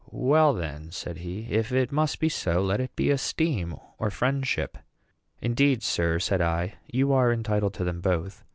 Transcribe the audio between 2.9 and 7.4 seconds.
be esteem or friendship." "Indeed, sir," said I, "you are